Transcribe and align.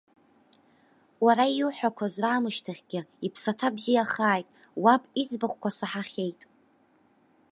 Уара 1.25 1.45
иуҳәақәаз 1.57 2.13
раамышьҭахьгьы, 2.23 3.01
иԥсаҭа 3.25 3.75
бзиахааит, 3.75 4.47
уаб 4.83 5.03
иӡбахәқәа 5.21 5.69
саҳахьеит. 5.77 6.41